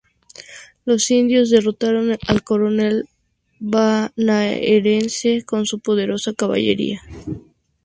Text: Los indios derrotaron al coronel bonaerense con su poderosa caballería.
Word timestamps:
Los 0.83 1.11
indios 1.11 1.51
derrotaron 1.51 2.17
al 2.27 2.41
coronel 2.43 3.07
bonaerense 3.59 5.43
con 5.45 5.67
su 5.67 5.79
poderosa 5.79 6.33
caballería. 6.33 7.03